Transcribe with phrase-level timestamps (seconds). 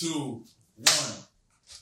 [0.00, 0.42] two,
[0.76, 1.14] one.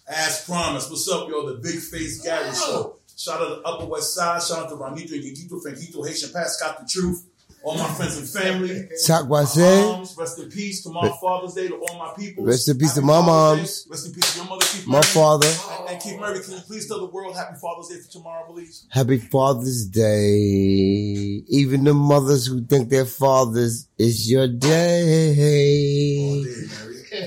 [0.09, 1.46] As promised, what's up, yo?
[1.55, 2.96] The Big Face Gary Show.
[3.17, 4.43] Shout out to Upper West Side.
[4.43, 7.25] Shout out to Ranito and Yagito, Franquito, Haitian Pascal, the truth.
[7.64, 8.89] All my friends and family.
[9.04, 9.59] Chakwase.
[9.59, 12.45] Moms, rest in peace to my Father's Day to all my people.
[12.45, 13.27] Rest in peace to my Father's
[13.59, 13.82] moms.
[13.82, 13.91] Day.
[13.91, 15.03] Rest in peace to your mother, Keith My Murray.
[15.03, 15.46] father.
[15.80, 18.45] And, and Keith Murray, can you please tell the world Happy Father's Day for tomorrow,
[18.53, 18.87] please?
[18.91, 21.43] Happy Father's Day.
[21.48, 25.35] Even the mothers who think their fathers, it's your day.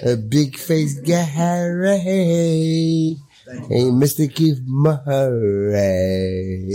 [0.03, 1.97] A big face Gary.
[3.45, 3.75] Thank you.
[3.75, 4.33] Hey, Mr.
[4.33, 5.01] Keith Murray.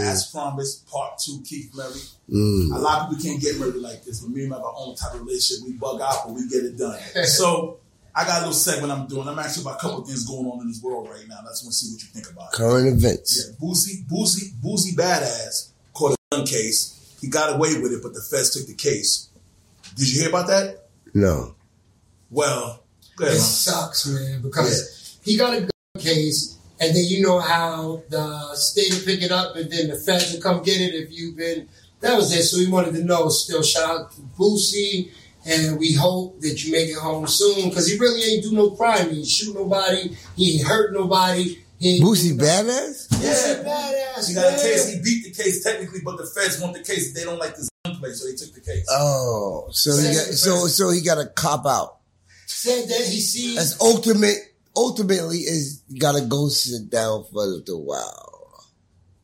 [0.00, 2.00] As promised, part two, Keith Murray.
[2.30, 2.74] Mm.
[2.74, 5.14] A lot of people can't get married like this, but me and my own type
[5.14, 5.64] of relationship.
[5.66, 6.98] We bug out, but we get it done.
[7.24, 7.78] so
[8.14, 9.28] I got a little segment I'm doing.
[9.28, 11.36] I'm actually about a couple of things going on in this world right now.
[11.44, 12.56] Just want to see what you think about it.
[12.56, 13.46] Current events.
[13.46, 17.16] Yeah, Boosie, Boosie, Boosie Badazz caught a gun case.
[17.20, 19.28] He got away with it, but the feds took the case.
[19.94, 20.88] Did you hear about that?
[21.14, 21.54] No.
[22.30, 22.82] Well.
[23.18, 23.34] It man.
[23.36, 28.92] sucks, man, because he got a gun case, and then you know how the state
[28.92, 31.68] will pick it up, and then the feds will come get it if you've been.
[32.00, 32.42] That was it.
[32.42, 33.28] So we wanted to know.
[33.30, 35.10] Still, shout out to Boosie,
[35.46, 38.70] and we hope that you make it home soon because he really ain't do no
[38.70, 39.10] crime.
[39.10, 40.14] He ain't shoot nobody.
[40.36, 41.62] He ain't hurt nobody.
[41.78, 43.08] He ain't Boosie Badazz?
[43.08, 44.28] Boosie Badazz.
[44.28, 44.92] He got a case.
[44.92, 47.14] He beat the case technically, but the feds want the case.
[47.14, 48.86] They don't like this gun play, so they took the case.
[48.90, 51.95] Oh, so he got so so he got a cop out.
[52.46, 53.56] Said that he sees.
[53.56, 54.36] That's ultimate.
[54.76, 58.32] Ultimately, is gotta go sit down for a little while.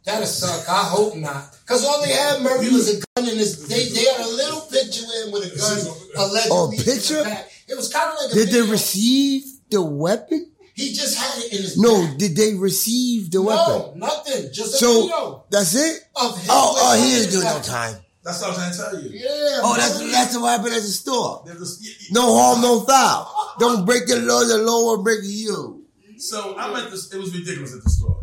[0.05, 0.69] That'll suck.
[0.69, 1.57] I hope not.
[1.61, 3.69] Because all they had, Murphy, was a gun in his.
[3.69, 6.51] They, they had a little picture with him with a gun allegedly.
[6.57, 7.23] Oh, in picture?
[7.69, 10.51] It was kind of like a Did they receive the weapon?
[10.75, 12.17] He just had it in his No, back.
[12.19, 14.01] did they receive the No, weapon?
[14.01, 14.53] nothing.
[14.53, 16.03] Just a So video that's it.
[16.17, 16.47] of him.
[16.49, 17.97] Oh, oh, he ain't doing no time.
[18.25, 19.19] That's what I was trying to tell you.
[19.19, 19.61] Yeah.
[19.65, 20.13] Oh, that's Murphy.
[20.13, 21.43] that's what happened at the store.
[21.45, 23.55] There's this- No harm, no foul.
[23.59, 24.45] Don't break the law.
[24.45, 25.85] The law will break you.
[26.19, 27.13] So I'm at this.
[27.13, 28.21] It was ridiculous at the store.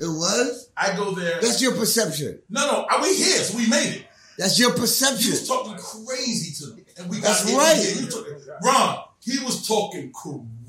[0.00, 0.70] It was.
[0.76, 1.40] I go there.
[1.40, 2.40] That's your perception.
[2.48, 2.86] no, no.
[2.90, 4.06] I, we here, so we made it.
[4.38, 5.30] That's your He perception.
[5.30, 7.78] was talking crazy to me, and we got That's hit right.
[7.78, 7.98] again.
[7.98, 10.12] He was talking- Ron, he was talking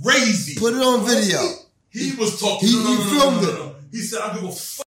[0.04, 0.56] crazy.
[0.60, 1.42] Put it on video.
[1.90, 2.68] He was talking.
[2.70, 3.54] He- no, no, he no, no, filmed no, it.
[3.54, 3.76] no, no.
[3.92, 4.86] He said, "I don't give a fuck.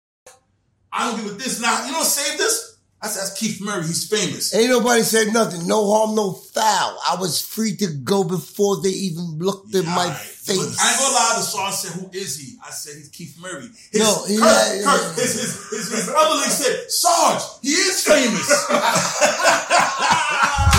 [0.93, 1.61] I don't give a this.
[1.61, 2.66] Now you know what saved this."
[3.03, 3.87] I said, "That's Keith Murray.
[3.87, 5.67] He's famous." Ain't nobody said nothing.
[5.67, 6.99] No harm, no foul.
[7.07, 10.59] I was free to go before they even looked in my face.
[10.59, 11.35] I ain't gonna lie.
[11.37, 14.73] The star said, "Who is he?" I said, "He's Keith Murray." His, No, he- yeah,
[14.81, 15.15] yeah.
[15.15, 18.67] his, his, his, his other league said, "Sarge, he is famous." Cause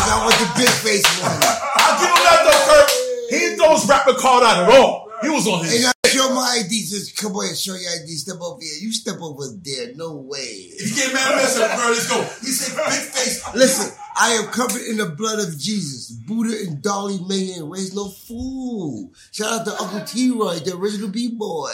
[0.10, 1.32] I was the big face one.
[1.38, 2.90] I'll give him that though, Kurt.
[3.30, 5.12] He didn't throw rapper card out at all.
[5.22, 5.86] He was on his.
[6.08, 6.86] Show my ID.
[6.86, 8.08] Just come on and show your ID.
[8.16, 8.78] Step over here.
[8.80, 9.94] You step over there.
[9.96, 10.40] No way.
[10.40, 12.22] If you get mad I bro, let's go.
[12.42, 13.56] He said, big face.
[13.56, 16.12] Listen, I am covered in the blood of Jesus.
[16.12, 19.12] Buddha and Dolly May ain't raised no fool.
[19.32, 21.68] Shout out to Uncle T Roy, the original B boy.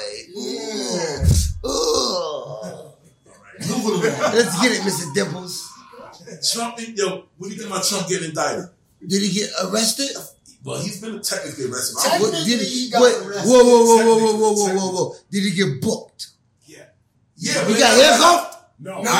[3.63, 5.13] Let's get it, Mr.
[5.13, 5.69] Dimples.
[6.51, 8.65] Trump, yo, what do you think about Trump getting indicted?
[9.05, 10.09] Did he get arrested?
[10.63, 11.97] Well, he's been technically arrested.
[11.99, 12.89] I Technically, would- What, did he he?
[12.89, 13.49] got What, arrested.
[13.49, 15.15] whoa, whoa, whoa, whoa, whoa, whoa, whoa, whoa, whoa!
[15.29, 16.27] Did he get booked?
[16.65, 16.85] yeah.
[17.35, 18.49] Yeah, He but got they- handcuffed?
[18.79, 19.11] No, no, no, no.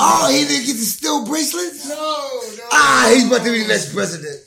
[0.00, 1.88] Oh, he didn't get the steel bracelets?
[1.88, 2.64] No, no.
[2.72, 4.40] Ah, he's about to be the next president.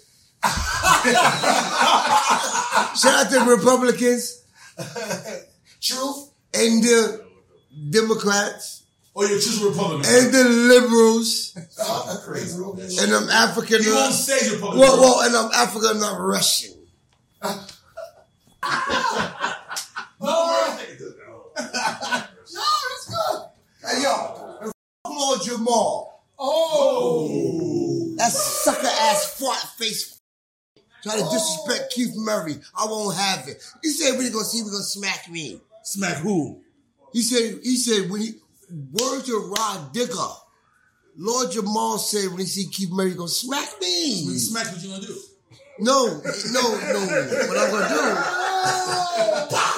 [2.98, 4.44] Shout out to the Republicans
[5.82, 6.30] Truth.
[6.54, 7.26] and the
[7.90, 8.84] Democrats
[9.20, 10.06] Oh, you're choosing Republican.
[10.06, 12.56] and the liberals Oh, crazy.
[13.02, 13.82] and I'm African.
[13.82, 14.80] He won't say Republican.
[14.80, 16.74] Well, well, and I'm African, not Russian.
[20.20, 20.30] No,
[20.60, 20.78] no,
[21.56, 23.42] that's good.
[23.88, 24.74] Hey, yo, and f-
[25.08, 26.08] Lord Jamar.
[26.40, 28.14] Oh.
[28.18, 30.20] That sucker ass fart face
[31.04, 31.88] try to disrespect oh.
[31.96, 32.56] Keith Murray.
[32.78, 33.64] I won't have it.
[33.84, 35.62] He said when he gonna see me gonna smack me.
[35.84, 36.62] Smack who?
[37.14, 38.34] He said he said when he
[38.72, 40.36] word to Rah Digga.
[41.20, 44.24] Lord Jamar said when he see Keith Murray he gonna smack me.
[44.26, 45.18] When you smack, what you gonna do?
[45.80, 47.00] No, no, no.
[47.48, 48.28] What I'm gonna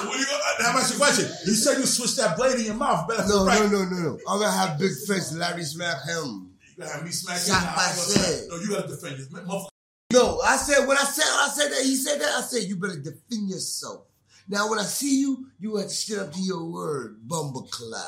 [0.08, 1.26] What you gonna, how much your question?
[1.46, 3.08] You said you switch that blade in your mouth.
[3.08, 3.28] Better do?
[3.28, 3.60] No, right.
[3.70, 4.18] no, no, no, no.
[4.28, 5.32] I'm gonna have big face.
[5.34, 6.50] Larry smack him.
[6.76, 7.74] You gotta have me smack him now.
[7.76, 8.38] by I ain't gonna said.
[8.38, 9.28] smack- No, you gotta defend this.
[9.28, 9.68] Motherfucker,
[10.12, 12.76] No, I said when I said I said that he said that I said you
[12.76, 14.02] better defend yourself.
[14.48, 18.02] Now when I see you, you have to stand up to your word, Bumble Clyde.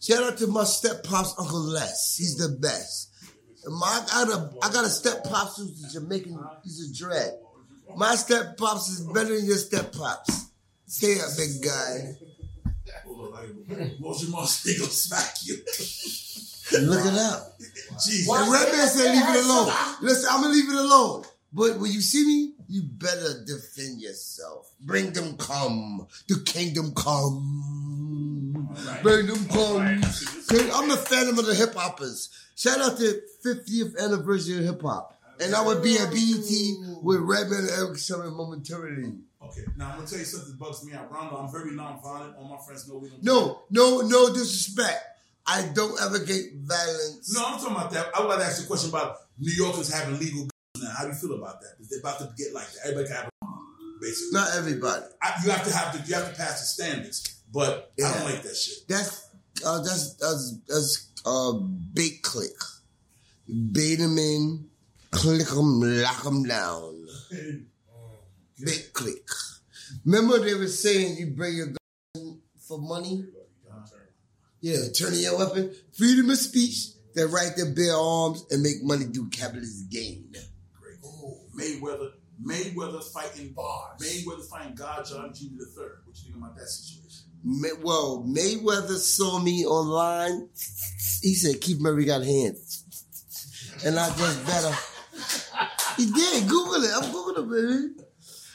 [0.00, 2.16] Shout out to my step pops Uncle Les.
[2.16, 3.10] He's the best.
[3.64, 6.38] And my, I got a I got a step pops who's a Jamaican.
[6.62, 7.38] He's a dread.
[7.96, 10.46] My step pops is better than your step pops.
[10.86, 12.14] Stay up, big guy.
[13.06, 15.56] Like, Lord Jamar still gonna smack you.
[16.80, 17.58] Look it up.
[18.04, 18.28] Jesus.
[18.28, 19.72] And Redman said leave it alone.
[20.02, 21.24] Listen, I'm gonna leave it alone.
[21.52, 24.70] But when you see me, you better defend yourself.
[24.80, 26.06] Bring them come.
[26.28, 27.75] The kingdom come.
[29.02, 32.30] Bring them I'm a fan of the hip hoppers.
[32.56, 35.18] Shout out to 50th anniversary of hip hop.
[35.40, 39.12] And I would be at BET with Redman and Erick Sermon momentarily.
[39.42, 41.12] Okay, now I'm gonna tell you something that bugs me out.
[41.12, 42.36] Rondo, I'm very non-violent.
[42.36, 43.22] All my friends know we don't.
[43.22, 45.04] No, no, no disrespect.
[45.46, 47.32] I don't advocate violence.
[47.32, 48.10] No, I'm talking about that.
[48.16, 50.90] I would like to ask you a question about New Yorkers having legal guns now.
[50.96, 51.74] How do you feel about that?
[51.80, 52.80] Is they're about to get like that?
[52.84, 54.32] Everybody can have a gun, basically.
[54.32, 55.04] Not everybody.
[55.22, 58.24] I, you have to have to you have to pass the standards, but I don't
[58.24, 58.88] like that shit.
[58.88, 59.30] That's
[59.64, 62.56] uh, that's that's that's uh big click.
[63.72, 64.68] Bait them in,
[65.10, 67.06] click them, lock them down.
[68.64, 69.28] Big click.
[70.06, 71.66] Remember they were saying you bring your
[72.14, 73.24] gun for money?
[74.60, 75.74] Yeah, turning your weapon.
[75.92, 76.88] Freedom of speech.
[77.14, 80.32] They right there, bear arms and make money through capitalist gain.
[80.80, 80.98] Great.
[81.04, 82.12] Oh, Mayweather,
[82.42, 84.00] Mayweather fighting bars.
[84.00, 85.44] Mayweather fighting God John Jr.
[85.58, 85.98] the third.
[86.04, 87.25] What you think about that situation?
[87.48, 90.48] May, well, Mayweather saw me online.
[91.22, 92.82] He said Keith Murray got hands.
[93.84, 94.74] And I just better.
[95.96, 96.48] He did.
[96.48, 96.90] Google it.
[96.92, 98.02] I'm Googling it, baby.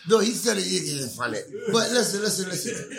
[0.09, 0.63] No, he said it.
[0.65, 1.45] He didn't find it.
[1.71, 2.97] But listen, listen, listen.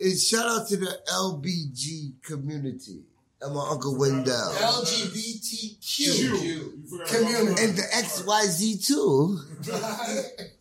[0.00, 3.02] And shout out to the LBG community
[3.42, 4.52] and my Uncle Wendell.
[4.54, 6.06] LGBTQ
[7.08, 7.62] community.
[7.64, 9.40] And the XYZ too.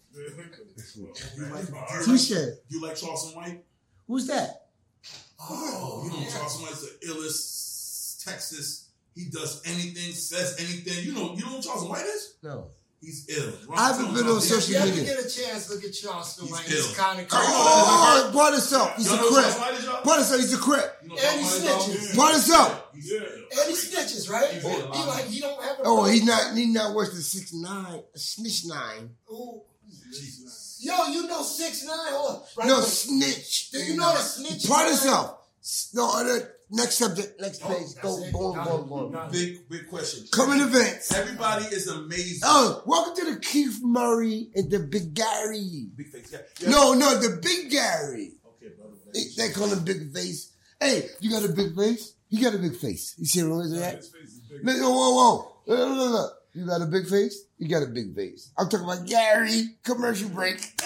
[0.95, 1.03] You
[1.51, 1.65] like,
[2.05, 2.31] Touche.
[2.69, 3.65] you like Charleston White?
[4.07, 4.67] Who's that?
[5.39, 8.89] Oh, you know Charleston White's the illest Texas.
[9.13, 11.05] He does anything, says anything.
[11.05, 12.35] You know, you know who Charleston White is?
[12.43, 12.67] No.
[13.01, 13.53] He's ill.
[13.75, 14.95] I haven't been on social media.
[14.95, 16.65] You ever get a chance, look at Charleston White.
[16.67, 16.75] ill.
[16.75, 17.53] He's kind of Come crazy.
[17.55, 18.95] Oh, part himself.
[18.97, 19.59] He's a Y'all know crip.
[19.59, 20.01] White is, y'all?
[20.01, 20.41] Part himself.
[20.41, 20.97] He's a crip.
[21.03, 22.15] You know And he Charleston White is, snitches.
[22.15, 22.23] y'all?
[22.23, 22.83] Part himself.
[22.93, 23.03] And
[23.69, 24.49] he snitches, right?
[24.51, 27.53] He's He like he don't have a Oh, he not he not worse than six
[27.53, 29.11] nine, snitch nine.
[29.31, 29.61] Ooh.
[30.19, 30.79] Jesus.
[30.81, 31.95] Yo, you know six nine?
[31.97, 32.41] Hold on.
[32.57, 32.87] Right No quick.
[32.87, 33.71] snitch.
[33.71, 34.67] Do you know the snitch?
[34.67, 34.89] Part nine?
[34.91, 35.37] himself.
[35.95, 37.93] No, other next subject, next Oh, page.
[37.95, 38.33] that's Go, it.
[38.33, 39.29] go, Got go, go.
[39.31, 40.25] Big, big question.
[40.31, 41.11] Coming events.
[41.11, 42.41] Everybody is amazing.
[42.43, 45.87] Oh, welcome to the Keith Murray and the Big Gary.
[45.95, 46.29] Big face.
[46.31, 46.39] Yeah.
[46.59, 46.69] yeah.
[46.69, 48.33] No, no, the Big Gary.
[48.45, 48.93] Okay, brother.
[49.13, 50.51] They, they call him Big Face.
[50.79, 52.13] Hey, you got a big face?
[52.29, 53.15] He got a big face.
[53.17, 53.95] You see what I'm saying?
[53.97, 54.63] His face is big.
[54.65, 55.51] Look, whoa, whoa, whoa.
[55.67, 56.33] Look, look, look, look.
[56.53, 57.44] You got a big face?
[57.57, 58.51] You got a big face.
[58.57, 59.69] I'm talking about Gary.
[59.83, 60.59] Commercial break.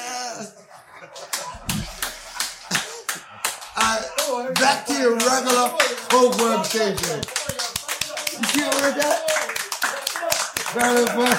[3.81, 5.69] All right, back to your regular
[6.09, 7.21] program station.
[8.37, 9.19] You see what I that?
[10.73, 11.35] Very fun.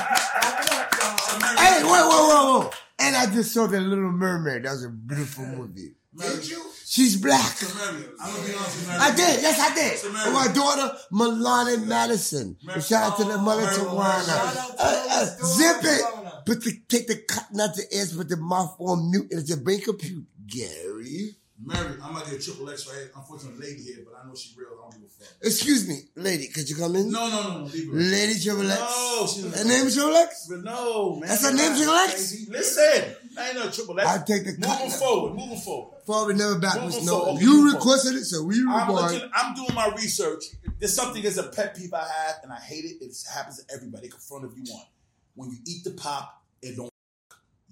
[1.58, 2.70] Hey, whoa, whoa, whoa, whoa.
[2.98, 4.64] And I just saw The Little Mermaid.
[4.64, 5.92] That was a beautiful movie.
[6.18, 6.62] Did you?
[6.86, 7.54] She's black.
[7.62, 8.88] I'm gonna be honest.
[8.90, 9.42] I did.
[9.42, 10.12] Yes, I did.
[10.34, 12.56] My daughter, Milana Madison.
[12.80, 14.99] Shout out to the mother, Mary- Tawana.
[15.26, 16.46] Shout out to her daughter, zip it.
[16.46, 19.52] Put the, take the cotton out the ears, put the mouth on mute, and it's
[19.52, 20.24] a brain compute.
[20.46, 21.36] Gary.
[21.62, 23.10] Mary, I'm gonna get a triple X right here.
[23.14, 24.68] Unfortunately, lady here, but I know she's real.
[24.78, 25.28] I don't give a fuck.
[25.42, 27.10] Excuse me, lady, could you come in?
[27.10, 27.64] No, no, no, no.
[27.66, 27.98] Leave her.
[27.98, 28.80] Lady Triple X.
[28.80, 30.46] No, she's Her name is Triple X?
[30.48, 31.28] But no, man.
[31.28, 32.46] That's her name, Triple X?
[32.48, 34.08] Listen, I ain't no triple X.
[34.08, 34.90] I'll take the Moving cotton.
[34.90, 35.98] forward, moving forward.
[36.06, 37.04] Forward, never backwards.
[37.04, 37.36] No, forward.
[37.36, 40.44] Okay, you requested it, so we I'm, looking, I'm doing my research.
[40.78, 43.04] There's something as a pet peeve I have, and I hate it.
[43.04, 44.08] It happens to everybody.
[44.08, 44.84] Can front of you one.
[45.34, 46.90] When you eat the pop, it don't.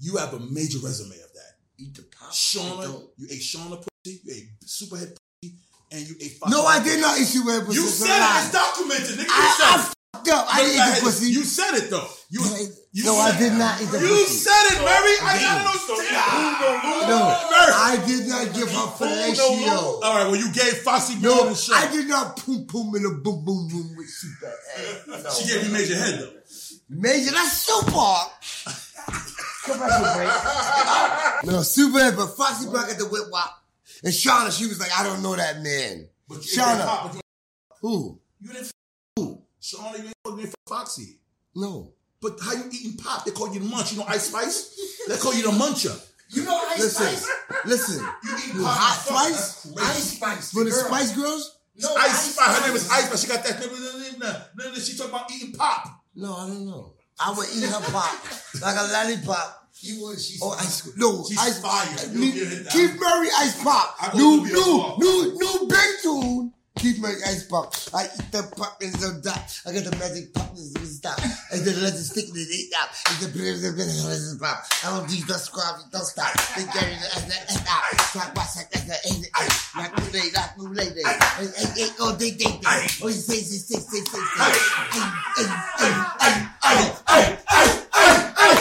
[0.01, 1.53] You have a major resume of that.
[1.79, 2.31] Eat the pop.
[2.33, 5.55] Shauna, you ate Shauna pussy, you ate superhead pussy,
[5.93, 6.39] and you ate.
[6.49, 7.81] No, I did not eat you with pussy.
[7.81, 8.45] You said it.
[8.45, 9.19] It's documented.
[9.19, 9.95] Nigga, you I, said it.
[10.15, 10.47] fucked up.
[10.49, 11.31] I No, didn't eat the pussy.
[11.31, 12.09] You said it though.
[12.31, 12.41] You,
[12.93, 14.35] you no, said I did not eat the You pussy.
[14.49, 15.15] said it, Mary.
[15.23, 15.79] I got it on
[17.09, 17.19] No,
[17.79, 20.03] I did not give her fellatio.
[20.03, 21.75] All right, well, you gave Foxy No, the show.
[21.75, 24.53] I did not poom poom in a boom boom boom with super.
[25.09, 25.31] No.
[25.31, 26.33] She gave you major head though.
[26.91, 28.15] Major, that's super.
[29.65, 31.45] Commercial break.
[31.45, 33.63] no, super, but Foxy Brown got the whip wop.
[34.03, 36.09] And Shauna, she was like, I don't know that man.
[36.29, 36.77] But Shauna.
[36.77, 37.21] ate pop, but you-
[37.83, 38.21] Who?
[38.41, 38.71] You didn't.
[39.17, 39.43] Who?
[39.61, 41.19] Shauna, you ain't fucking for Foxy.
[41.55, 41.93] No.
[42.21, 43.25] But how you eating pop?
[43.25, 43.93] They call you the munch.
[43.93, 45.05] You know Ice Spice?
[45.09, 45.99] They call you the muncher.
[46.31, 47.31] You know Ice Listen, Spice?
[47.65, 48.05] listen.
[48.25, 48.77] You eat You pop.
[48.77, 49.65] hot Spice?
[49.75, 49.83] that's.
[49.83, 50.53] Ice Spice.
[50.53, 50.85] For the girl.
[50.87, 51.59] Spice Girls?
[51.81, 52.59] No, Ice Spice.
[52.61, 53.21] Her name is Ice Spice.
[53.23, 54.53] She got that.
[54.57, 55.98] Then she talking about eating pop.
[56.21, 56.95] No, I don't know.
[57.21, 58.15] I would eat her pop
[58.61, 59.55] like a lollipop.
[59.81, 60.27] You was.
[60.27, 61.89] She's Oh, ice no, She's ice fire.
[62.11, 62.73] You'll New- get it down.
[62.73, 63.97] Keith Murray ice pop.
[64.15, 66.38] New, to new, new, new big tune.
[66.79, 67.75] Keith Murray ice pop.
[67.93, 69.61] I eat the pop and so that.
[69.67, 71.19] I get the magic pop and so stop.
[71.51, 72.95] And then let it stick and eat up.
[73.11, 74.63] And the blah, blah, blah, blah, pop.
[74.87, 76.31] I don't do the scrub, don't stop.
[76.55, 77.99] They carry the and the and out.
[78.15, 79.51] Talk about sex and the the and.
[79.75, 81.03] Like new lady, like new lady.
[81.03, 82.87] And and and oh they they they.
[83.03, 84.39] Oh you say say say say say say.
[84.39, 84.55] Ay
[85.35, 85.51] ay
[85.83, 86.79] ay ay
[87.11, 88.59] ay ay ay ay.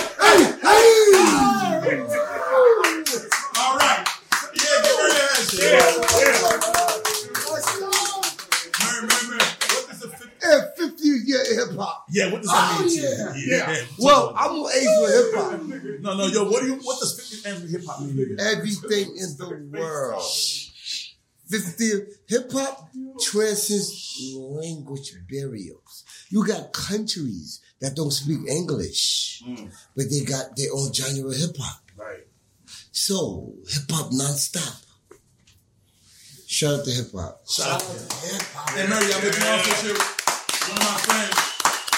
[9.01, 9.47] man, man, man.
[9.69, 11.07] What is the 50?
[11.07, 12.05] Yeah, 50 year hip hop.
[12.09, 13.33] Yeah, what does Oh, that mean yeah.
[13.33, 13.57] to you?
[13.57, 13.85] Yeah.
[13.99, 16.01] Well, I'm on age with hip hop.
[16.01, 16.75] No, no, yo, what do you?
[16.75, 18.15] What does 50 ends with hip hop mean?
[18.15, 18.37] to you?
[18.39, 20.23] Everything in the world.
[21.49, 21.91] 50
[22.27, 22.89] hip hop
[23.21, 26.03] transcends language barriers.
[26.29, 29.71] You got countries that don't speak English, mm.
[29.95, 31.81] but they got their own genre of hip hop.
[31.95, 32.27] Right.
[32.91, 34.83] So hip hop nonstop.
[36.47, 37.47] Shout out to hip hop.
[37.47, 38.27] Shout out to.
[38.27, 38.69] Hip hop.
[38.71, 40.16] Hey, Mary, I'm with sure.
[40.69, 41.37] One of my friends,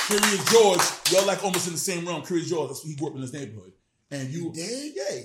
[0.05, 0.81] Curious George.
[1.11, 2.21] Y'all like almost in the same room.
[2.21, 2.69] Curious George.
[2.69, 3.73] That's he grew up in this neighborhood.
[4.11, 4.97] And you, Did?
[4.97, 5.21] yeah,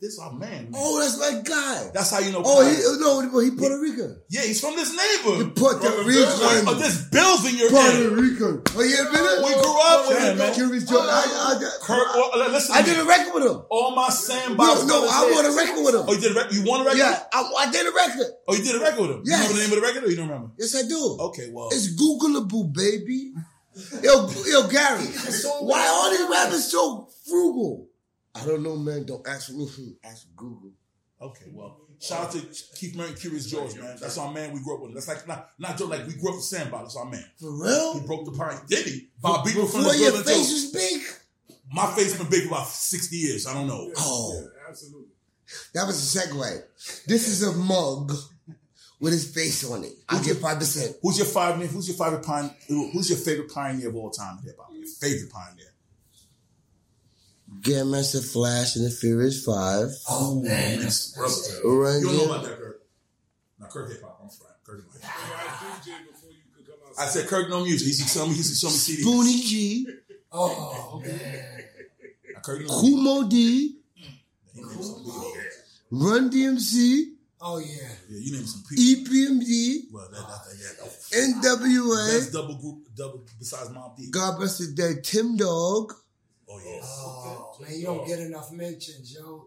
[0.00, 0.66] this our man.
[0.66, 0.72] man.
[0.74, 1.90] Oh, that's my guy.
[1.94, 2.42] That's how you know.
[2.44, 4.18] Oh, he, no, but he Puerto Rican.
[4.28, 5.54] yeah, he's from this neighborhood.
[5.54, 6.66] Puerto oh, Rican.
[6.66, 8.10] Oh, there's bills in your Puerto.
[8.10, 8.58] Rican.
[8.74, 9.38] Oh, yeah, man.
[9.38, 10.52] We grew up with him, man.
[10.52, 11.06] Curious George.
[11.06, 12.74] I, I, I, well, listen.
[12.74, 13.62] I did a record with him.
[13.70, 14.82] All my sandbox.
[14.82, 16.02] No, no, I want a record with him.
[16.02, 16.54] Oh, you did a record?
[16.54, 16.98] You want a record?
[16.98, 18.34] Yeah, I, I did a record.
[18.48, 19.22] Oh, you did a record with him?
[19.26, 19.46] Yes.
[19.46, 20.50] You remember the name of the record or you don't remember?
[20.58, 21.18] Yes, I do.
[21.30, 21.70] Okay, well.
[21.70, 23.30] It's Googleable, baby.
[24.02, 25.04] Yo, yo, Gary,
[25.62, 27.88] why all these rappers so frugal?
[28.34, 29.04] I don't know, man.
[29.04, 29.66] Don't ask me.
[30.04, 30.72] Ask Google.
[31.22, 32.40] Okay, well, shout out to
[32.76, 33.96] Keith Murray and Curious George, man.
[34.00, 34.94] That's our man we grew up with.
[34.94, 36.82] That's like not not just like we grew up with Sandbox.
[36.94, 37.24] That's our man.
[37.40, 38.00] For real?
[38.00, 38.58] He broke the pine.
[38.68, 39.08] Did he?
[39.22, 40.54] Bob Beaver from the Before your face too.
[40.54, 41.02] was big?
[41.72, 43.46] My face been big for about sixty years.
[43.46, 43.90] I don't know.
[43.96, 45.08] Oh, Absolutely.
[45.72, 46.62] that was a segue.
[47.06, 48.12] This is a mug
[49.00, 49.92] with his face on it.
[50.08, 50.96] I get 5%.
[51.02, 51.56] Who's your five?
[51.56, 52.54] Who's your favorite pioneer?
[52.68, 54.70] Who's your favorite pioneer of all time in hip hop?
[54.72, 55.66] Your favorite pioneer?
[57.60, 59.88] Grandmaster Flash and the Furious Five.
[60.08, 60.80] Oh man.
[60.80, 62.82] Yes, that's- Run You don't know about that, Kirk.
[63.60, 64.20] Now, Kirk hip hop.
[64.22, 64.84] I'm sorry, Kirk.
[64.92, 65.84] hip hop.
[65.84, 67.82] You got DJ before you could come I said Kirk no music.
[67.82, 68.32] He used to show me.
[68.32, 69.04] He used to show me CDs.
[69.04, 69.86] Spoonie G.
[70.32, 71.64] Oh man.
[72.34, 72.80] Now, Kirk no music.
[72.80, 73.76] Kool Moe Dee.
[73.94, 75.32] He named some people.
[75.90, 77.04] Run DMC.
[77.40, 77.66] Oh yeah.
[78.08, 79.12] Yeah, you named some E people.
[79.14, 79.80] EPMD.
[79.92, 80.84] Well, that, that, that, yeah.
[80.84, 81.10] That's
[81.46, 82.32] NWA.
[82.32, 84.10] double group, double besides Mobb Deep.
[84.12, 85.92] God bless the dead Tim Dog.
[86.48, 86.80] Oh yeah.
[86.82, 89.46] Oh, oh man, you don't get enough mentions, yo.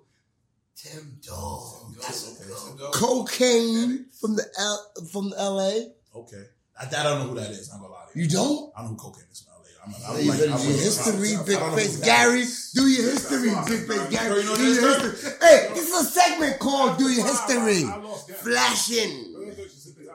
[0.76, 1.96] Tim Dog.
[2.02, 2.92] That's a good one.
[2.92, 6.20] Cocaine from the L from the LA.
[6.20, 6.44] Okay.
[6.80, 7.72] I, I don't know who that is.
[7.74, 8.26] I'm gonna lie to you.
[8.26, 8.72] You don't?
[8.78, 9.70] I know who cocaine is from LA.
[9.84, 11.44] I'm, I'm Hey, you like, I'm do your history, I- I
[11.76, 12.44] big face Gary.
[12.76, 14.42] Do your history, big face Gary.
[14.44, 15.32] Do your history.
[15.42, 17.84] Hey, this is a segment called Do Your History.
[17.86, 18.38] I lost that.
[18.38, 19.34] Flashing.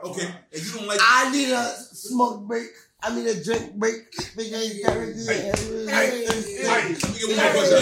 [0.04, 0.98] Okay, and you don't like.
[1.02, 2.70] I need a smoke break.
[3.04, 4.10] I mean a drink break.
[4.36, 5.12] Big face Gary.
[5.12, 5.86] do your history.
[5.88, 6.64] hey, Instinct.
[6.64, 7.78] Let me get one more question.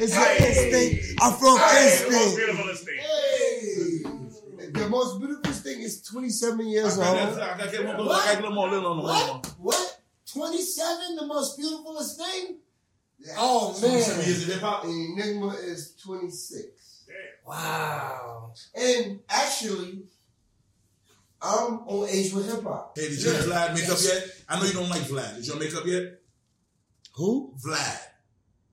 [0.00, 1.20] It's your instinct.
[1.20, 2.98] I'm from instinct.
[4.74, 7.06] The most beautiful thing is 27 years old.
[7.06, 8.14] I gotta one more.
[8.14, 8.68] I gotta get one more.
[8.70, 9.04] Little one.
[9.04, 9.46] What?
[9.58, 10.00] What?
[10.30, 12.58] 27, the most beautifulest thing?
[13.36, 13.92] Oh man.
[13.92, 14.08] years
[14.46, 14.84] of hip hop.
[14.84, 17.04] Enigma is 26.
[17.46, 18.52] Wow.
[18.74, 20.02] And actually,
[21.40, 22.92] I'm on age with hip hop.
[22.96, 24.24] Hey, did you and Vlad make up yet?
[24.48, 25.36] I know you don't like Vlad.
[25.36, 26.20] Did y'all make up yet?
[27.14, 27.54] Who?
[27.64, 27.98] Vlad.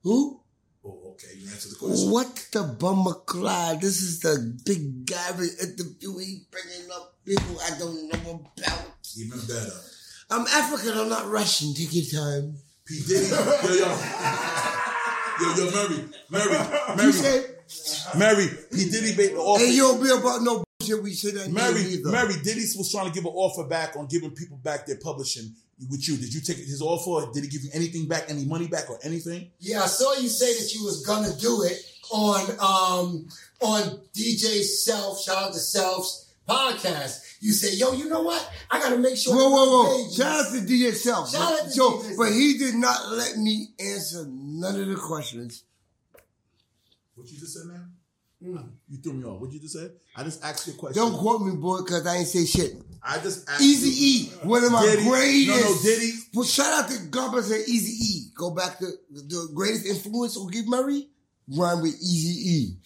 [0.02, 0.40] Who?
[0.84, 1.28] Oh, okay.
[1.36, 2.10] You answered the question.
[2.10, 3.80] What the bummer Clyde?
[3.80, 6.18] This is the big Gary interview.
[6.18, 8.84] He bringing up people I don't know about.
[9.18, 9.72] Even better.
[10.30, 10.98] I'm African.
[10.98, 11.72] I'm not Russian.
[11.74, 12.56] Take your time.
[12.84, 13.26] P Diddy.
[13.28, 13.98] Yo, yo.
[15.38, 16.04] Yo, yo, Mary.
[16.30, 16.48] Mary.
[16.48, 16.90] Mary.
[16.90, 17.12] You Mary.
[17.12, 17.44] say,
[18.16, 18.48] Mary.
[18.72, 19.64] P Diddy made the offer.
[19.64, 21.02] hey, you don't be about no bullshit.
[21.02, 22.10] We say that Mary, name either.
[22.10, 25.54] Mary, Diddy was trying to give an offer back on giving people back their publishing
[25.90, 26.16] with you.
[26.16, 27.30] Did you take his offer?
[27.32, 29.50] Did he give you anything back, any money back or anything?
[29.58, 31.78] Yeah, I saw you say that you was gonna do it
[32.10, 33.28] on um
[33.60, 37.22] on DJ Self, shout out to Self's podcast.
[37.40, 38.50] You say, yo, you know what?
[38.70, 39.34] I gotta make sure.
[39.34, 39.96] Whoa, whoa, whoa!
[39.96, 40.16] Pages.
[40.16, 41.30] Shout out to DJ Self.
[41.30, 44.96] Shout out to so, DJ but he did not let me answer none of the
[44.96, 45.64] questions.
[47.14, 47.95] What you just said, man?
[48.46, 48.68] Mm.
[48.88, 49.40] You threw me off.
[49.40, 49.88] What you just say?
[50.16, 51.02] I just asked you a question.
[51.02, 52.74] Don't quote me, boy, because I ain't say shit.
[53.02, 55.02] I just asked Easy E, one of my Diddy.
[55.04, 55.48] greatest.
[55.48, 56.12] No, no, Diddy.
[56.34, 58.30] Well, shout out to Garbage and Easy E.
[58.36, 61.08] Go back to the greatest influence on Give Murray.
[61.48, 62.76] Rhyme with Easy E.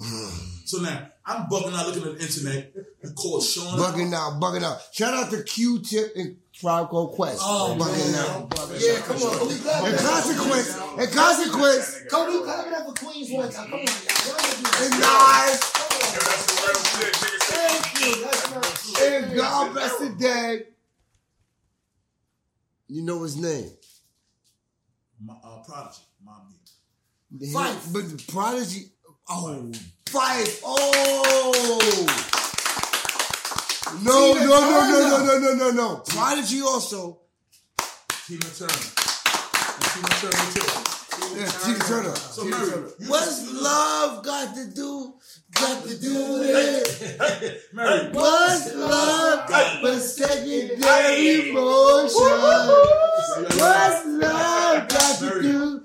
[0.64, 2.72] So now I'm bugging out looking at the internet.
[3.04, 3.78] You called Sean.
[3.78, 4.78] Bugging out, bugging out.
[4.92, 7.40] Shout out to Q-Tip and Tribe Called Quest.
[7.42, 8.22] Oh bugging man.
[8.22, 8.80] out.
[8.80, 9.36] Yeah, come on.
[9.36, 13.50] Can we clap And consequence, and consequence, Come we clap it up for Queens one
[13.50, 13.68] time.
[13.68, 13.80] Come on.
[13.80, 17.14] and guys, Yo, that's some real shit.
[17.18, 19.06] Niggas say Thank you.
[19.06, 20.66] And God bless the dead.
[22.86, 23.68] You know his name.
[25.20, 26.02] My, uh, Prodigy.
[26.24, 26.54] Mom.
[27.40, 27.92] Phife.
[27.92, 28.92] But the Prodigy,
[29.28, 29.72] oh,
[30.06, 32.38] Phife, oh.
[34.00, 35.26] No, no, Tina no, no, no, Turner.
[35.26, 35.96] no, no, no, no.
[36.06, 37.18] Prodigy also.
[38.26, 38.72] Tina Turner.
[38.72, 40.68] And Tina Turner too.
[41.36, 42.14] Yeah, Tina Turner.
[42.16, 42.66] So Mary,
[42.98, 45.14] you What's love got to do?
[45.54, 47.62] Got to do with it.
[47.74, 49.48] Mary, What's love
[49.82, 52.22] but secondary emotion?
[53.58, 55.84] What's love got to do?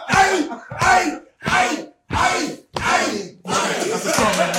[0.10, 0.50] ay,
[0.80, 3.36] ay, ay, ay, ay.
[3.46, 4.56] That's a strong man.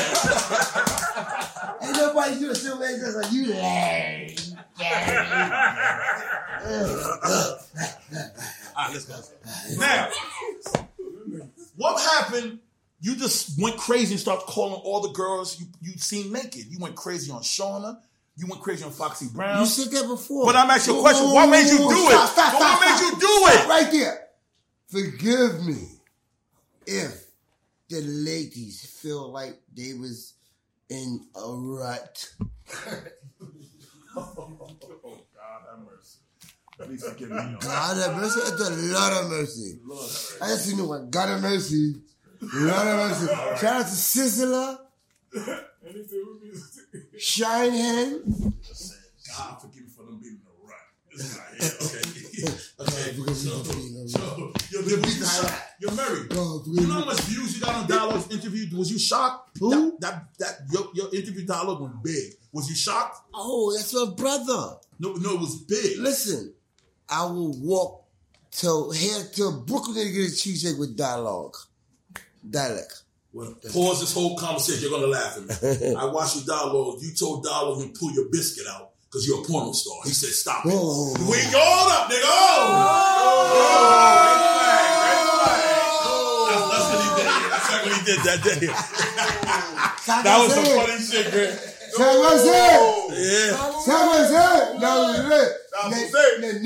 [1.82, 4.36] Ain't nobody doing so man just like you lame.
[8.76, 9.14] All right, let's go.
[9.78, 10.08] Now,
[11.76, 12.58] what happened?
[13.02, 16.66] You just went crazy and started calling all the girls you you seen naked.
[16.68, 17.98] You went crazy on Shauna.
[18.40, 19.60] You went crazy on Foxy Brown.
[19.60, 20.46] You said that before.
[20.46, 21.30] But I'm asking you a question.
[21.30, 22.10] What made you do it?
[22.10, 23.12] Stop, stop, But what stop, made stop.
[23.12, 23.68] you do it?
[23.68, 24.26] Right there.
[24.88, 25.88] Forgive me
[26.86, 27.26] if
[27.90, 30.32] the ladies feel like they was
[30.88, 32.32] in a rut.
[34.16, 36.18] Oh God have mercy.
[36.78, 37.36] Please forgive me.
[37.36, 37.58] yo.
[37.60, 38.40] God have mercy.
[38.40, 39.78] It's a lot of mercy.
[40.40, 41.10] I just seen the one.
[41.10, 41.94] God have mercy.
[42.40, 43.26] Lot of mercy.
[43.60, 44.78] Shout out to Sizzla,
[47.18, 48.52] Shinehead.
[49.36, 50.76] God forgive me for them being in the rut.
[51.16, 52.50] This guy, yeah, okay.
[52.80, 53.32] okay.
[53.34, 55.62] So, he's being a so, yo, yo, was you shocked?
[55.80, 56.28] You're married.
[56.30, 58.76] God, You know how much views you got on Dialogue's interview?
[58.76, 59.58] Was you shocked?
[59.58, 59.96] Who?
[60.00, 62.32] That that, that your, your interview dialogue went big.
[62.52, 63.20] Was you shocked?
[63.34, 64.76] Oh, that's my brother.
[64.98, 65.98] No, no, it was big.
[65.98, 66.52] Listen,
[67.08, 68.04] I will walk
[68.52, 71.54] to here to Brooklyn to get a cheesecake with dialogue.
[72.48, 73.02] Dialect.
[73.32, 74.82] Well, pause this whole conversation.
[74.82, 75.94] You're gonna laugh at me.
[75.98, 76.98] I watched your dialogue.
[77.00, 79.94] You told dialogue you pull your biscuit out because you're a porno star.
[80.04, 81.12] He said, "Stop it." Whoa.
[81.30, 82.26] We hold up, nigga.
[86.12, 87.26] Oh, That's, that's what he did.
[87.50, 88.66] That's like what he did that day.
[90.24, 91.50] That was some funny shit, Greg.
[91.54, 92.50] Say what's it?
[92.50, 93.54] Yeah.
[93.78, 94.34] Say what's it?
[94.80, 95.50] That was it.
[95.70, 96.38] That was Na- it.
[96.42, 96.58] na-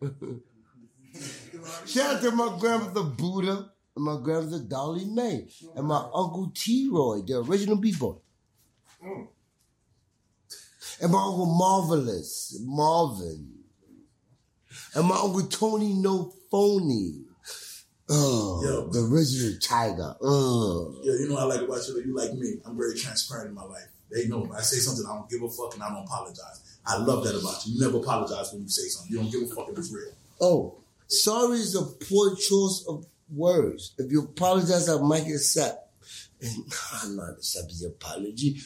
[0.00, 0.47] na- na.
[1.88, 6.90] Shout out to my grandmother Buddha and my grandmother Dolly Mae and my uncle T
[6.92, 8.16] Roy, the original B-boy.
[9.02, 9.28] Mm.
[11.00, 13.54] And my uncle Marvelous, Marvin.
[14.94, 17.24] And my uncle Tony No Phony.
[18.10, 18.88] Oh, Yo.
[18.88, 20.14] the original Tiger.
[20.20, 20.26] Uh.
[20.26, 21.00] Oh.
[21.02, 22.02] Yeah, you know I like about you.
[22.04, 22.54] You like me.
[22.66, 23.88] I'm very transparent in my life.
[24.10, 26.78] They know if I say something, I don't give a fuck and I don't apologize.
[26.86, 27.74] I love that about you.
[27.74, 29.12] You never apologize when you say something.
[29.12, 30.12] You don't give a fuck if it's real.
[30.40, 33.94] Oh, sorry is a poor choice of words.
[33.98, 35.86] If you apologize, I might accept.
[36.40, 38.60] And I'm not accepting your apology.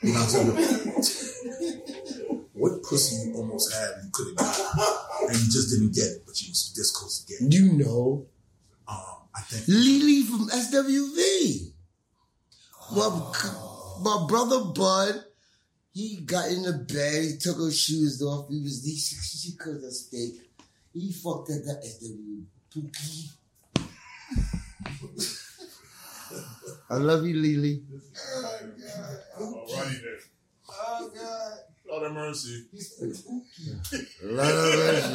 [0.00, 1.82] What I'm saying?
[2.58, 6.06] what pussy you almost had and you could have got and you just didn't get
[6.06, 7.54] it, but you was this close to getting it.
[7.54, 8.26] You know,
[8.88, 11.72] Um, I think Lily from SWV.
[12.96, 13.08] My,
[14.02, 15.24] my brother Bud,
[15.92, 19.84] he got in the bed, he took her shoes off, he was, she, she cooked
[19.84, 20.47] a steak.
[20.92, 22.44] He fucked at that SWV.
[22.74, 23.30] Pookie.
[26.90, 27.82] I love you, Lily.
[29.38, 30.18] Oh, Alrighty then.
[30.70, 31.58] Oh, God.
[31.88, 32.66] Lord have mercy.
[34.22, 34.54] Love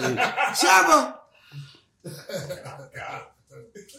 [0.01, 0.15] you.
[0.57, 1.19] Shabba!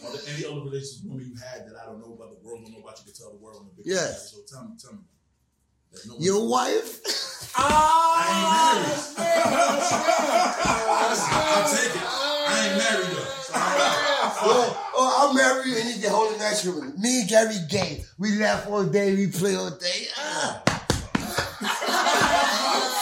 [0.03, 2.63] Are there any other relationships women you had that I don't know about the world,
[2.63, 4.31] don't know about you can tell the world on the big Yes.
[4.31, 4.99] So tell me, tell me.
[6.07, 7.01] No Your wife?
[7.57, 9.55] I ain't married.
[11.31, 12.01] I'll take it.
[12.03, 13.31] I ain't married though.
[13.41, 17.21] So I Oh, oh, I'll marry you and you get that shit with me.
[17.21, 20.07] And Gary Gay, we laugh all day, we play all day.
[20.17, 20.61] Ah,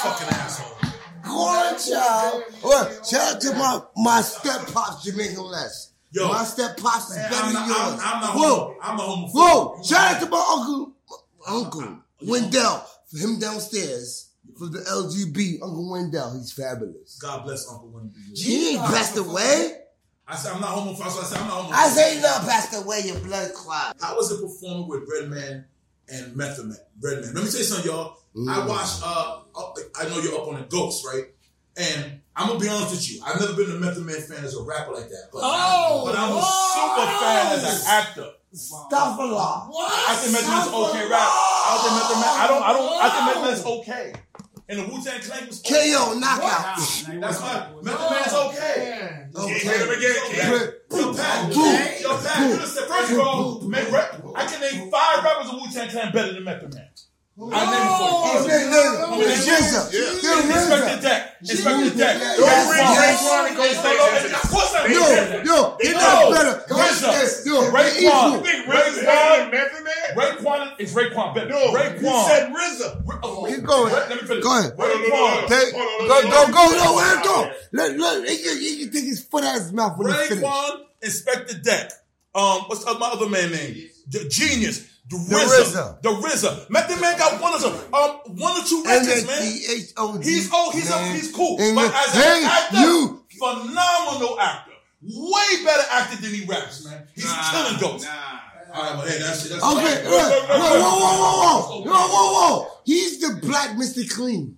[0.04, 0.78] fucking asshole.
[1.24, 2.44] go on, child.
[2.64, 5.92] Well, shout out to my, my step pops, Jamaican Les.
[6.12, 6.28] Yo.
[6.30, 7.78] my step pops is better I'm than yours.
[7.80, 8.76] I'm, I'm not Whoa.
[8.84, 9.34] I'm not homophobic.
[9.34, 9.84] whoa!
[9.84, 10.94] Shout out to my uncle,
[11.48, 15.62] uncle Wendell, for him downstairs for the LGB.
[15.62, 17.18] Uncle Wendell, he's fabulous.
[17.22, 18.14] God bless Uncle Wendell.
[18.36, 19.78] He ain't passed away.
[20.28, 21.10] I said I'm not homophobic.
[21.12, 21.74] So I said I'm not homophobic.
[21.74, 23.02] I say he not passed away.
[23.06, 23.98] Your blood clot.
[24.02, 25.66] How was it performing with Redman
[26.10, 26.78] and Method Man?
[27.02, 27.34] Redman.
[27.34, 28.18] Let me tell you something, y'all.
[28.36, 28.68] I Mm.
[28.68, 29.02] watched.
[29.04, 31.26] Uh, up- I know you're up on the Ghost, right?
[31.76, 33.22] And I'm gonna be honest with you.
[33.26, 36.16] I've never been a Method Man fan as a rapper like that, but, Oh, but
[36.18, 38.32] I'm a super fan as an actor.
[38.54, 39.72] Stop a lot.
[39.74, 41.26] I think Method Man's okay rap.
[41.26, 42.34] I think Method Man.
[42.38, 42.64] I don't.
[42.64, 43.02] I don't.
[43.02, 44.14] I think Method Man's okay.
[44.70, 45.92] And the Wu Tang Clan was okay.
[45.92, 46.78] KO knockout.
[46.78, 49.26] That's why Method Man's okay.
[49.36, 49.54] Okay.
[49.60, 50.50] Hit him again, King.
[50.50, 51.62] Put, put Pat, yo,
[52.18, 52.88] Pat, you understand?
[52.88, 56.44] First of all, rap- I can name five rappers of Wu Tang Clan better than
[56.44, 56.90] Method Man.
[57.52, 58.13] I name it for you.
[59.22, 59.92] It's GZA.
[59.92, 61.42] Inspectah Deck.
[61.44, 62.16] Inspectah Deck.
[62.38, 64.34] Don't bring Raekwon and Golden State.
[64.34, 66.64] Of course I Yo, yo, it knows better.
[66.70, 67.46] GZA.
[67.46, 68.32] Yo, Ray Quan.
[68.34, 70.18] You think Raekwon and Method Man?
[70.18, 71.50] Raekwon is Raekwon better.
[71.50, 72.02] No, Raekwon.
[72.02, 73.20] You said RZA.
[73.24, 73.94] Oh, Keep going.
[73.94, 74.44] Let me finish.
[74.44, 74.78] Go ahead.
[74.78, 75.50] Raekwon.
[76.08, 77.52] Go, go, go, no, let him go.
[77.72, 78.36] Let, let, he,
[78.78, 80.38] he can take his foot out of his mouth when he finishes.
[80.38, 81.92] Ray Quan, Inspectah Deck.
[82.36, 83.90] Um, what's my other man name?
[84.30, 84.90] Genius.
[85.10, 86.02] The RZA.
[86.02, 86.70] The RZA.
[86.70, 89.42] Method Man got one of them, um, one or two records, man.
[89.44, 90.50] He's oh, he's
[90.90, 91.12] man.
[91.12, 93.24] A, he's cool, and but as an actor, you.
[93.38, 97.06] phenomenal actor, way better actor than he raps, man.
[97.14, 98.06] He's nah, killing those.
[98.06, 98.40] Nah.
[98.74, 100.04] All right, but hey, that's, that's okay, right.
[100.04, 102.68] whoa, whoa, whoa, whoa, whoa, whoa, whoa, whoa!
[102.86, 104.10] He's the black Mr.
[104.10, 104.56] Clean.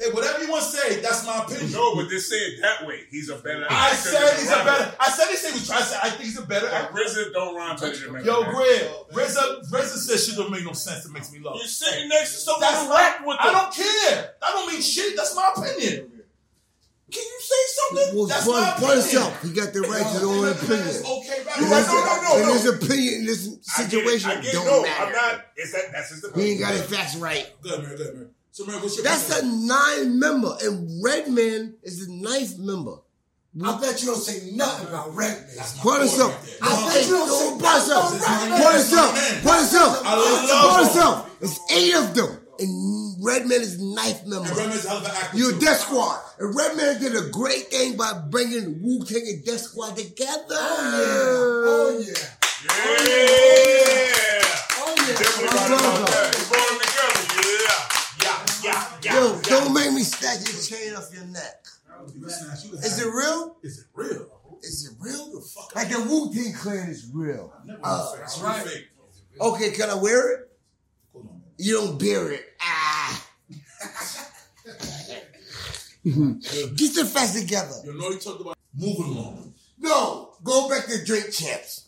[0.00, 1.72] Hey, whatever you want to say, that's my opinion.
[1.72, 3.00] No, but they say it that way.
[3.10, 4.94] He's a better I said he's a better.
[4.98, 5.98] I said he said he was trying to say.
[6.02, 6.94] I think he's a better And actor.
[6.96, 8.50] RZA don't rhyme better than Yo, Man.
[8.50, 8.80] Greg,
[9.12, 11.04] RZA, RZA says shit don't make no sense.
[11.04, 11.56] It makes me love.
[11.56, 14.34] You're sitting next to someone That's who rap with I don't care.
[14.40, 15.14] That don't mean shit.
[15.16, 16.10] That's my opinion.
[17.12, 18.16] Can you say something?
[18.18, 18.96] Well, That's for, my for opinion.
[19.02, 20.86] himself, he got the right to his own opinion.
[20.88, 21.58] Okay, right.
[21.58, 24.06] And right, his, no, no, no, and his opinion in this I get it.
[24.06, 24.52] situation I get it.
[24.52, 25.04] don't No, matter.
[25.04, 25.44] I'm not.
[25.56, 25.92] It's that.
[25.92, 26.46] That's his opinion.
[26.46, 27.52] He ain't got his facts right.
[27.60, 28.30] Good man, good man.
[28.60, 32.96] So man, what's your That's a nine member, and Redman is the ninth member.
[33.64, 35.48] I bet you don't say nothing about Redman.
[35.78, 36.34] Point us up.
[36.60, 38.04] I bet you don't say Point us up.
[38.04, 39.10] nothing about Point us up.
[39.40, 40.02] Point us up.
[40.04, 41.30] Point us up.
[41.40, 44.48] It's eight of them, and Redman is ninth And member.
[44.50, 45.38] Redman's hell of an actor.
[45.38, 45.58] You're.
[45.58, 46.20] Def Squad.
[46.38, 50.36] And Redman did a great thing by bringing Wu Tang and Def Squad together.
[50.50, 52.12] Oh yeah.
[52.68, 53.24] Oh yeah.
[54.76, 55.16] Oh yeah.
[55.16, 56.29] Oh, Definitely right about that.
[59.72, 61.64] Don't make me snatch your chain off your neck.
[62.14, 63.56] You can snatch, you can Is it real?
[63.62, 64.26] Is it real?
[64.62, 65.42] Is it real?
[65.74, 67.52] Like the Wu Tang Clan is real.
[67.82, 68.66] Uh, That's right.
[68.66, 68.88] Fake.
[69.40, 70.50] okay, can I wear it?
[71.58, 72.44] You don't bear it.
[72.60, 73.26] Ah.
[76.02, 77.74] Get the facts together.
[77.84, 79.54] You know you talked about moving along.
[79.78, 81.86] No, go back to Drink Champs.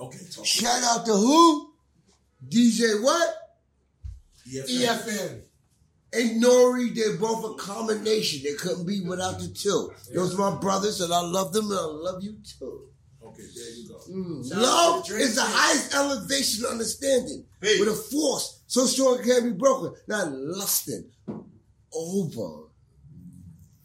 [0.00, 0.44] Okay, talk.
[0.44, 1.72] Shout out to who?
[2.48, 3.28] DJ what?
[4.48, 4.66] EFN.
[4.68, 5.42] EFN.
[6.14, 8.42] And Nori, they're both a combination.
[8.44, 9.92] They couldn't be without the two.
[10.14, 12.88] Those are my brothers, and I love them, and I love you too.
[13.24, 13.98] Okay, there you go.
[14.10, 14.54] Mm.
[14.60, 17.44] Love is the highest elevation of understanding.
[17.62, 19.94] With a force so strong it can't be broken.
[20.06, 21.04] Not lusting
[21.94, 22.64] over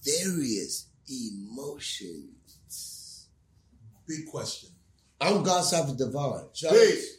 [0.04, 3.28] various emotions.
[4.08, 4.70] Big question.
[5.22, 6.46] I'm God's Cypher Divine.
[6.54, 7.14] Shout out- Peace.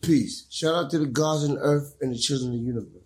[0.00, 0.46] Peace.
[0.50, 3.05] Shout out to the gods on earth and the children of the universe.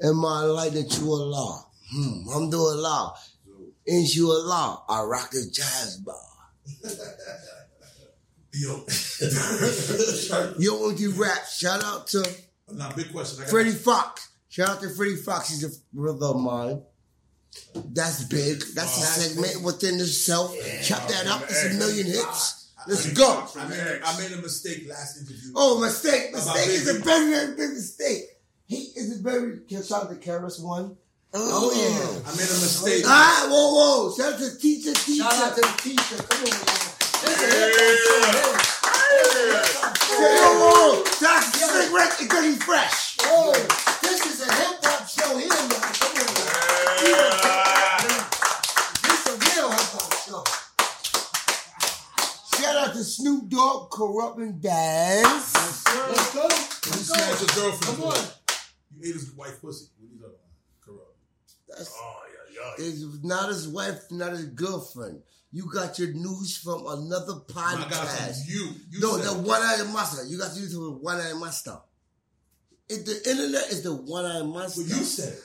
[0.00, 1.64] And my light that you Allah.
[1.92, 2.28] Hmm.
[2.34, 3.14] I'm doing Allah.
[3.88, 4.82] Ain't you Allah?
[4.88, 6.14] I rock the jazz bar.
[8.52, 8.84] Yo.
[10.58, 11.46] Yo, Uncle Rap.
[11.46, 12.26] Shout out to
[12.72, 13.44] now, big question.
[13.44, 14.30] I Freddie Foxxx.
[14.48, 15.50] Shout out to Freddie Foxxx.
[15.50, 16.82] He's a brother of mine.
[17.74, 18.60] That's big.
[18.74, 20.54] That's a segment within itself.
[20.82, 21.42] Chop that up.
[21.42, 22.72] It's a million hits.
[22.88, 23.46] Let's go.
[23.56, 25.52] I made, I made a mistake last interview.
[25.56, 26.32] Oh, mistake.
[26.32, 28.22] Mistake is a very, very big mistake.
[29.26, 29.82] He is a very.
[29.82, 30.96] Shout out to KRS-One.
[31.34, 32.30] Oh, yeah.
[32.30, 33.04] I made a mistake.
[33.06, 34.14] Ah, whoa, whoa.
[34.16, 35.22] Shout out to teacher, teacher.
[35.24, 36.16] Shout out to the teacher.
[36.22, 36.62] Come on, man.
[37.26, 37.74] This is a hip
[39.82, 41.04] hop show Whoa, whoa, whoa.
[41.18, 43.16] Shout out to Slick Rick and Dirty Fresh.
[43.20, 43.28] here.
[43.32, 43.52] Oh,
[44.02, 45.90] this is a hip hop show here, man.
[45.98, 47.66] Come on, man.
[49.02, 50.44] This is a real hip hop show.
[52.62, 55.52] Shout out to Snoop Dogg, Kurupt and Dance.
[55.54, 56.42] Let's go.
[56.42, 57.62] You Let's smashed go.
[57.62, 57.96] your girlfriend.
[57.98, 58.45] Come on.
[58.98, 59.86] You ate his wife pussy.
[59.98, 60.40] What these other ones?
[60.86, 61.14] Kurupt.
[61.68, 62.86] That's Oh, yeah, yeah.
[62.86, 65.22] It's not his wife, not his girlfriend.
[65.52, 68.44] You got your news from another I got it podcast.
[68.44, 68.70] from you.
[68.90, 70.24] You No, said the one eyed monster.
[70.26, 71.78] You got to use the one eyed monster.
[72.88, 74.82] If the internet is the one eyed monster.
[74.82, 75.40] Well, you said it.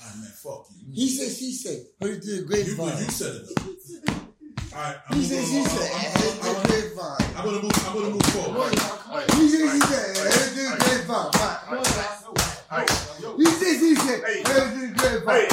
[0.00, 0.92] All right, man, fuck you.
[0.94, 2.86] He said, she said, heard it through the You, grapevine.
[2.86, 3.42] well, you said it.
[3.56, 4.12] though.
[4.76, 7.36] All right, I'm He said, she said, heard it through I'm- the grapevine.
[7.36, 7.72] I'm gonna move.
[7.86, 8.74] I'm gonna move forward.
[9.34, 11.30] He said, she said, heard it through the grapevine.
[13.98, 15.48] Said, through the grapevine.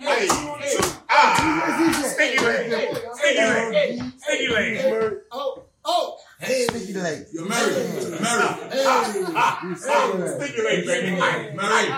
[0.00, 0.78] Hey, hey,
[1.10, 5.14] ah, sticky leg, sticky leg, sticky leg.
[5.30, 6.18] Oh, oh.
[6.42, 7.26] Hey, Sticky leg.
[7.32, 8.20] You're married.
[8.20, 8.72] Married.
[8.72, 8.82] hey.
[8.84, 11.16] Oh, sticky leg, baby.
[11.16, 11.92] Married.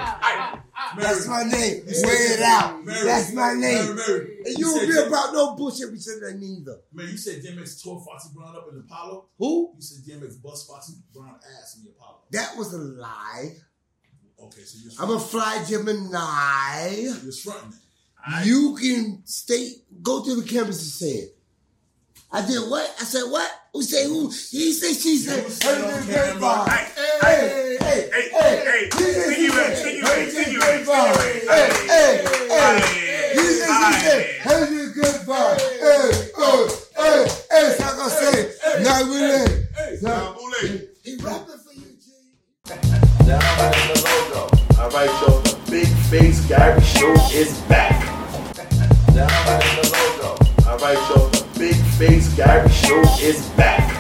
[0.99, 1.83] That's my name.
[1.87, 2.85] Wear it out.
[2.85, 3.07] Married.
[3.07, 3.61] That's my name.
[3.63, 3.97] Married.
[3.97, 4.29] married.
[4.45, 5.91] And you don't be about no bullshit.
[5.91, 6.77] We said that neither.
[6.93, 9.27] Man, you said DMX tore Foxy Brown up in Apollo.
[9.39, 9.73] Who?
[9.77, 12.19] You said DMX bust Foxy Brown ass in the Apollo.
[12.33, 13.57] That was a lie.
[14.43, 17.07] Okay, so you're I'm a fly Gemini.
[17.23, 18.47] you're fronting it.
[18.47, 19.71] You can stay,
[20.03, 21.37] go to the campus and say it.
[22.33, 22.95] I did what?
[23.01, 23.51] I said what?
[23.73, 24.29] Who say who?
[24.29, 25.45] He said she said.
[25.63, 26.69] Heard it in the Hey, grapevine.
[26.69, 29.71] hey, Hey, hey, hey, hey, hey, He said sing she you said.
[29.71, 31.15] in, sing you Heard in, it sing in you the in, sing grapevine.
[31.15, 31.49] you in.
[31.49, 32.13] Hey, hey,
[32.49, 32.75] hey.
[32.75, 34.23] Hey, He said she said.
[34.25, 34.39] hey.
[34.41, 35.59] Heard it in the grapevine.
[35.59, 37.75] Hey, oh, hey, hey.
[44.95, 45.41] Right, y'all.
[45.41, 48.01] The Big Face Gary Show is back.
[49.13, 50.71] Down at the logo.
[50.71, 51.29] All right, y'all.
[51.31, 53.94] The Big Face Gary Show is back.